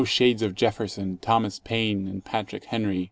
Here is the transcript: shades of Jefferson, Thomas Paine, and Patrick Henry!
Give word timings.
shades 0.05 0.41
of 0.41 0.55
Jefferson, 0.55 1.17
Thomas 1.21 1.59
Paine, 1.59 2.07
and 2.07 2.23
Patrick 2.25 2.63
Henry! 2.65 2.99